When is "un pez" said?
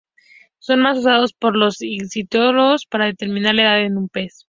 3.95-4.33